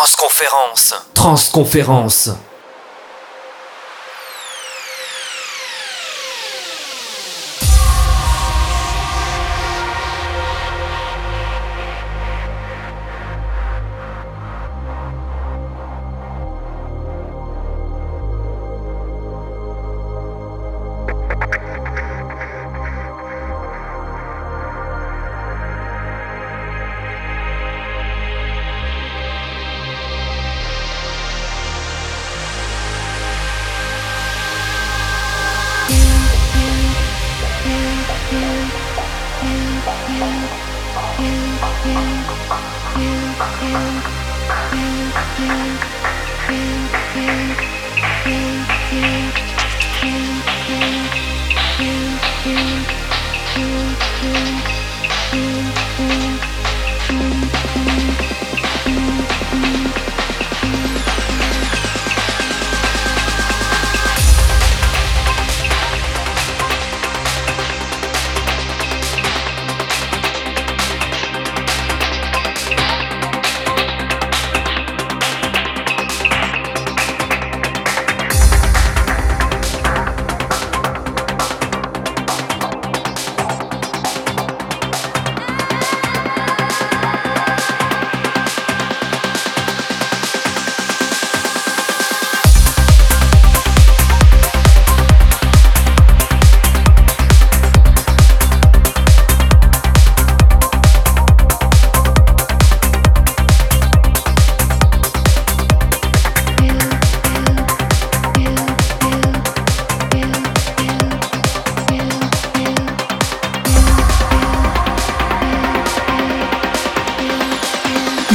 [0.00, 0.94] Transconférence.
[1.12, 2.30] Transconférence.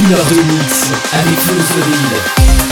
[0.08, 2.64] Killer de mix avec Flo Solide.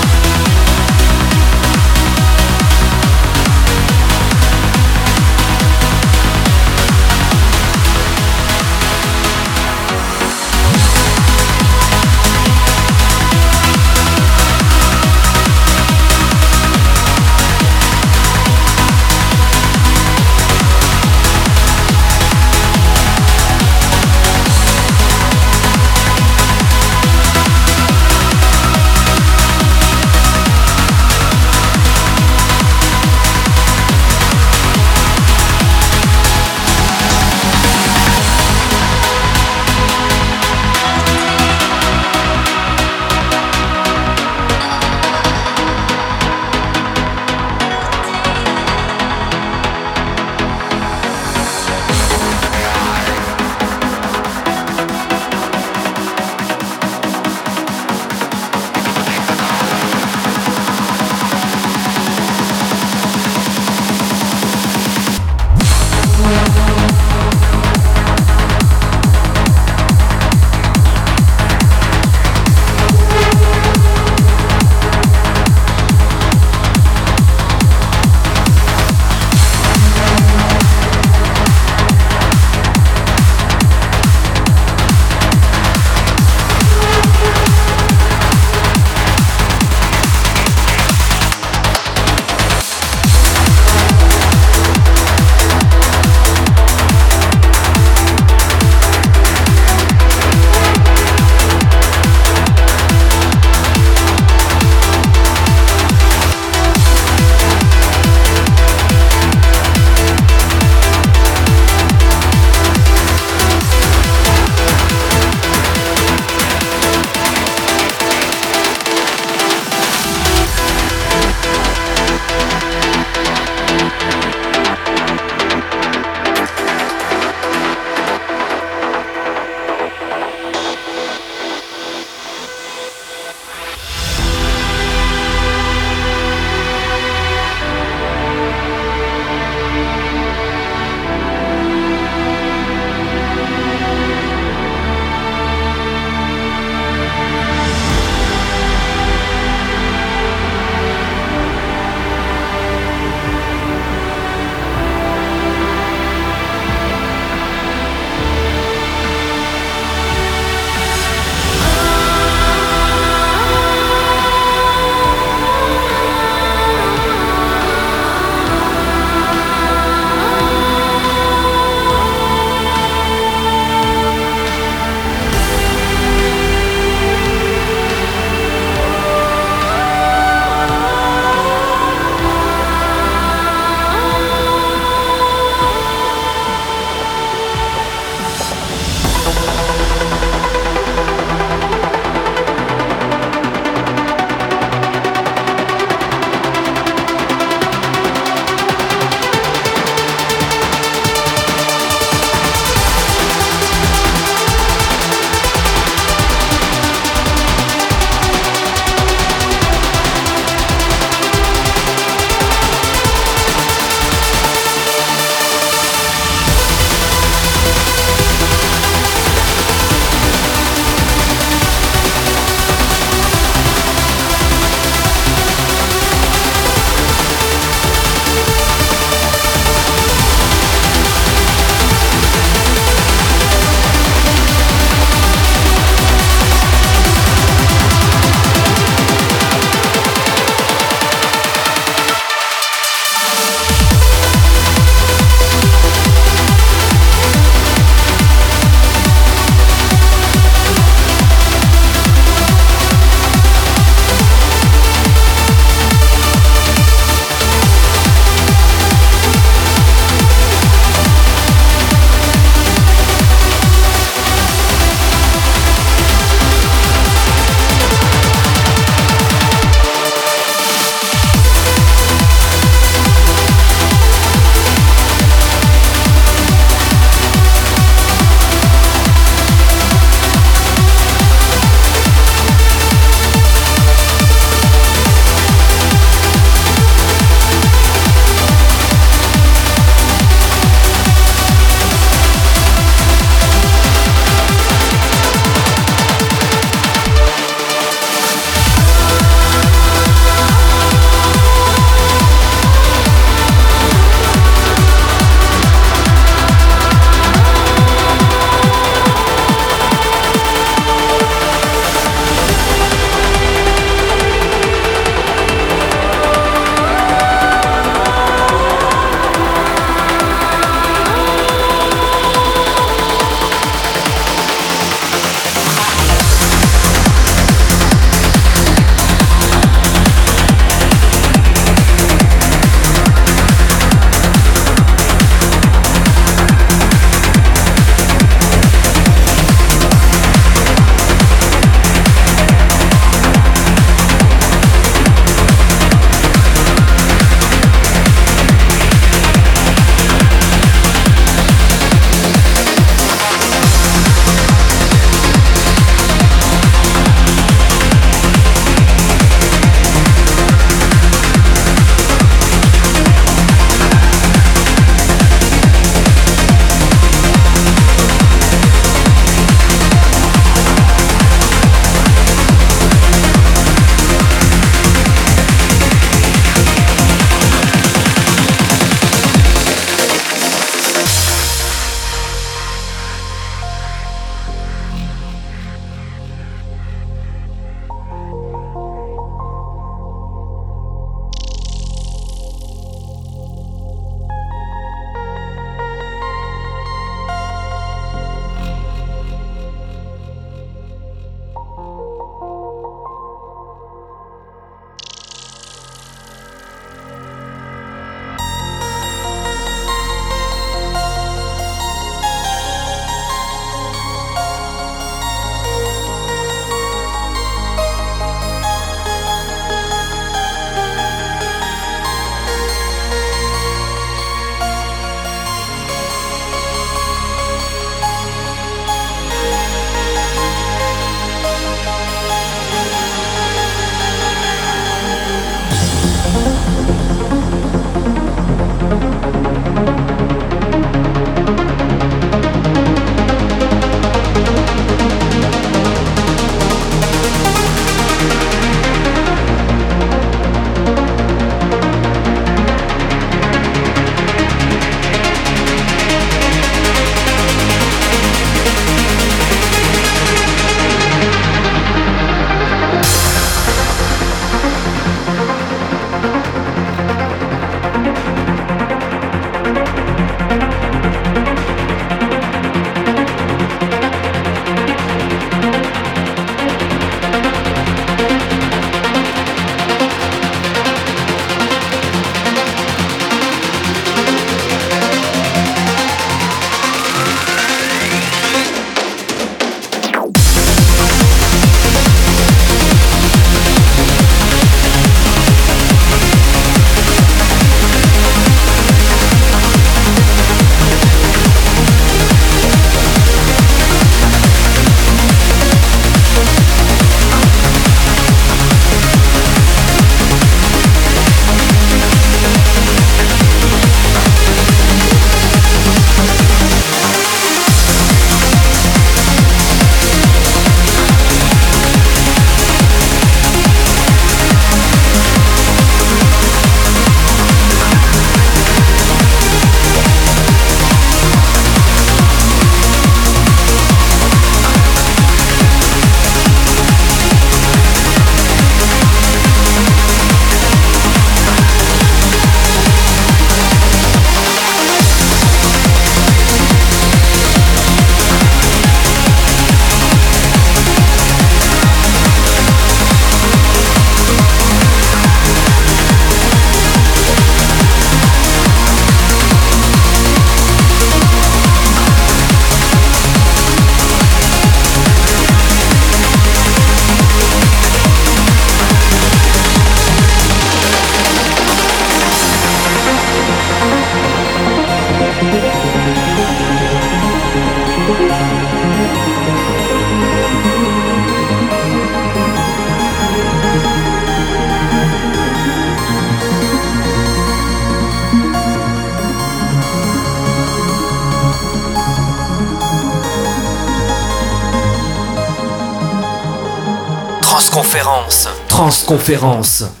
[599.11, 600.00] Transconférence.